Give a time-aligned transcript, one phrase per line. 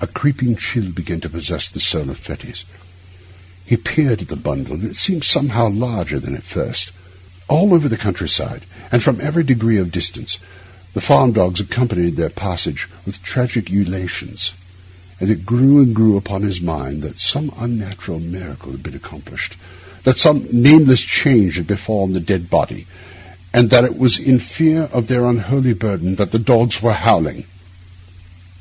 [0.00, 2.62] A creeping chill began to possess the soul of Fettes.
[3.64, 6.92] He peered at the bundle, and it seemed somehow larger than at first.
[7.48, 10.38] All over the country side, and from every degree of distance,
[10.94, 14.52] the farm dogs accompanied their passage with tragic ululations;
[15.18, 19.56] and it grew and grew upon his mind that some unnatural miracle had been accomplished,
[20.04, 22.86] that some nameless change had befallen the dead body,
[23.52, 27.42] and that it was in fear of their unholy burden that the dogs were howling.